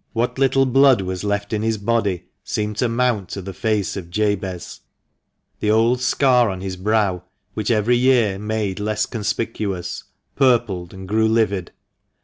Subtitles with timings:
[0.12, 4.10] "What little blood was left in his body seemed to mount to the face of
[4.10, 4.80] Jabez,
[5.60, 7.22] the old scar on his brow—
[7.54, 10.02] which every year made less conspicuous—
[10.34, 11.70] purpled and grew livid.